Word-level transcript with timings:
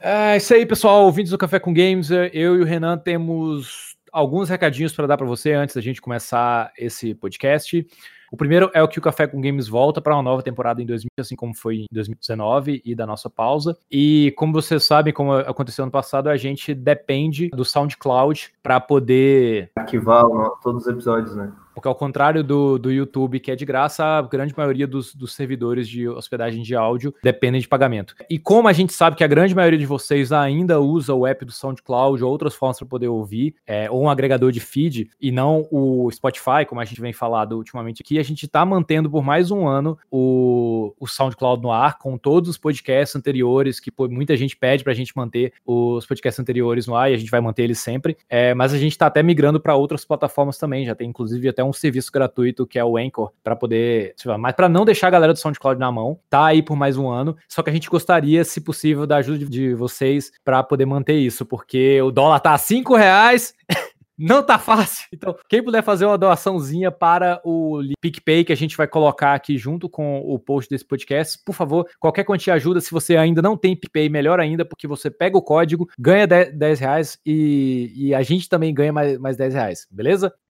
É 0.00 0.36
isso 0.36 0.54
aí, 0.54 0.66
pessoal. 0.66 1.04
Ouvintes 1.04 1.30
do 1.30 1.38
Café 1.38 1.58
com 1.58 1.72
Games, 1.72 2.10
eu 2.10 2.56
e 2.56 2.60
o 2.60 2.64
Renan 2.64 2.98
temos 2.98 3.96
alguns 4.12 4.48
recadinhos 4.48 4.92
para 4.92 5.06
dar 5.06 5.16
para 5.16 5.26
você 5.26 5.52
antes 5.52 5.74
da 5.74 5.82
gente 5.82 6.00
começar 6.00 6.72
esse 6.78 7.14
podcast. 7.14 7.86
O 8.30 8.36
primeiro 8.36 8.70
é 8.74 8.82
o 8.82 8.88
que 8.88 8.98
o 8.98 9.02
Café 9.02 9.26
com 9.26 9.40
Games 9.40 9.68
volta 9.68 10.00
para 10.00 10.14
uma 10.14 10.22
nova 10.22 10.42
temporada 10.42 10.82
em 10.82 10.86
2000, 10.86 11.08
assim 11.18 11.36
como 11.36 11.54
foi 11.54 11.76
em 11.76 11.86
2019 11.92 12.82
e 12.84 12.94
da 12.94 13.06
nossa 13.06 13.30
pausa. 13.30 13.76
E 13.90 14.32
como 14.36 14.52
vocês 14.52 14.84
sabem, 14.84 15.12
como 15.12 15.32
aconteceu 15.32 15.84
ano 15.84 15.92
passado, 15.92 16.28
a 16.28 16.36
gente 16.36 16.74
depende 16.74 17.48
do 17.50 17.64
SoundCloud 17.64 18.52
para 18.62 18.80
poder 18.80 19.70
arquivar 19.76 20.24
todos 20.62 20.82
os 20.82 20.88
episódios, 20.88 21.36
né? 21.36 21.52
Porque 21.76 21.88
ao 21.88 21.94
contrário 21.94 22.42
do, 22.42 22.78
do 22.78 22.90
YouTube, 22.90 23.38
que 23.38 23.50
é 23.50 23.54
de 23.54 23.66
graça, 23.66 24.02
a 24.02 24.22
grande 24.22 24.54
maioria 24.56 24.86
dos, 24.86 25.14
dos 25.14 25.34
servidores 25.34 25.86
de 25.86 26.08
hospedagem 26.08 26.62
de 26.62 26.74
áudio 26.74 27.14
dependem 27.22 27.60
de 27.60 27.68
pagamento. 27.68 28.14
E 28.30 28.38
como 28.38 28.66
a 28.66 28.72
gente 28.72 28.94
sabe 28.94 29.14
que 29.14 29.22
a 29.22 29.26
grande 29.26 29.54
maioria 29.54 29.78
de 29.78 29.84
vocês 29.84 30.32
ainda 30.32 30.80
usa 30.80 31.12
o 31.12 31.26
app 31.26 31.44
do 31.44 31.52
SoundCloud 31.52 32.24
ou 32.24 32.30
outras 32.30 32.54
formas 32.54 32.78
para 32.78 32.88
poder 32.88 33.08
ouvir, 33.08 33.56
é, 33.66 33.90
ou 33.90 34.04
um 34.04 34.08
agregador 34.08 34.50
de 34.50 34.58
feed, 34.58 35.10
e 35.20 35.30
não 35.30 35.68
o 35.70 36.10
Spotify, 36.10 36.64
como 36.66 36.80
a 36.80 36.84
gente 36.86 36.98
vem 36.98 37.12
falando 37.12 37.58
ultimamente 37.58 38.00
aqui, 38.00 38.18
a 38.18 38.22
gente 38.22 38.46
está 38.46 38.64
mantendo 38.64 39.10
por 39.10 39.22
mais 39.22 39.50
um 39.50 39.68
ano 39.68 39.98
o, 40.10 40.94
o 40.98 41.06
SoundCloud 41.06 41.62
no 41.62 41.70
ar, 41.70 41.98
com 41.98 42.16
todos 42.16 42.48
os 42.48 42.56
podcasts 42.56 43.14
anteriores, 43.14 43.78
que 43.78 43.90
pô, 43.90 44.08
muita 44.08 44.34
gente 44.34 44.56
pede 44.56 44.82
para 44.82 44.94
a 44.94 44.96
gente 44.96 45.14
manter 45.14 45.52
os 45.66 46.06
podcasts 46.06 46.40
anteriores 46.40 46.86
no 46.86 46.96
ar, 46.96 47.10
e 47.10 47.14
a 47.14 47.18
gente 47.18 47.30
vai 47.30 47.42
manter 47.42 47.64
eles 47.64 47.80
sempre. 47.80 48.16
É, 48.30 48.54
mas 48.54 48.72
a 48.72 48.78
gente 48.78 48.92
está 48.92 49.08
até 49.08 49.22
migrando 49.22 49.60
para 49.60 49.76
outras 49.76 50.06
plataformas 50.06 50.56
também, 50.56 50.86
já 50.86 50.94
tem 50.94 51.10
inclusive 51.10 51.50
até 51.50 51.65
um 51.66 51.72
serviço 51.72 52.10
gratuito 52.10 52.66
que 52.66 52.78
é 52.78 52.84
o 52.84 52.96
Anchor 52.96 53.32
para 53.42 53.56
poder, 53.56 54.14
mas 54.38 54.54
para 54.54 54.68
não 54.68 54.84
deixar 54.84 55.08
a 55.08 55.10
galera 55.10 55.32
do 55.32 55.38
SoundCloud 55.38 55.78
na 55.78 55.92
mão, 55.92 56.18
tá 56.30 56.46
aí 56.46 56.62
por 56.62 56.76
mais 56.76 56.96
um 56.96 57.08
ano. 57.08 57.36
Só 57.48 57.62
que 57.62 57.70
a 57.70 57.72
gente 57.72 57.90
gostaria, 57.90 58.44
se 58.44 58.60
possível, 58.60 59.06
da 59.06 59.16
ajuda 59.16 59.44
de, 59.44 59.74
vocês 59.74 60.30
para 60.44 60.62
poder 60.62 60.86
manter 60.86 61.14
isso, 61.14 61.44
porque 61.44 62.00
o 62.00 62.10
dólar 62.10 62.40
tá 62.40 62.54
a 62.54 62.58
cinco 62.58 62.94
reais. 62.94 63.54
Não 64.18 64.42
tá 64.42 64.58
fácil. 64.58 65.06
Então, 65.12 65.36
quem 65.46 65.62
puder 65.62 65.82
fazer 65.82 66.06
uma 66.06 66.16
doaçãozinha 66.16 66.90
para 66.90 67.38
o 67.44 67.82
PicPay, 68.00 68.44
que 68.44 68.52
a 68.52 68.56
gente 68.56 68.74
vai 68.74 68.88
colocar 68.88 69.34
aqui 69.34 69.58
junto 69.58 69.90
com 69.90 70.20
o 70.20 70.38
post 70.38 70.70
desse 70.70 70.86
podcast, 70.86 71.38
por 71.44 71.54
favor, 71.54 71.86
qualquer 72.00 72.24
quantia 72.24 72.54
ajuda. 72.54 72.80
Se 72.80 72.90
você 72.90 73.16
ainda 73.16 73.42
não 73.42 73.58
tem 73.58 73.76
PicPay, 73.76 74.08
melhor 74.08 74.40
ainda, 74.40 74.64
porque 74.64 74.86
você 74.86 75.10
pega 75.10 75.36
o 75.36 75.42
código, 75.42 75.86
ganha 75.98 76.26
10 76.26 76.80
reais 76.80 77.18
e, 77.26 77.92
e 77.94 78.14
a 78.14 78.22
gente 78.22 78.48
também 78.48 78.72
ganha 78.72 78.92
mais, 78.92 79.18
mais 79.18 79.36
10 79.36 79.52
reais, 79.52 79.86
beleza? 79.90 80.32